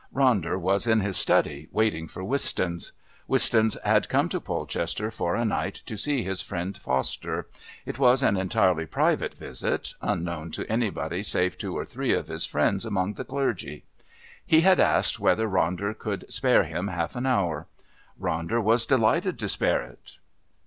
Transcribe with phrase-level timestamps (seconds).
[0.11, 2.91] Ronder was in his study, waiting for Wistons.
[3.27, 7.45] Wistons had come to Polchester for a night to see his friend Foster.
[7.85, 12.47] It was an entirely private visit, unknown to anybody save two or three of his
[12.47, 13.83] friends among the clergy.
[14.43, 17.67] He had asked whether Ronder could spare him half an hour.
[18.19, 20.13] Ronder was delighted to spare it....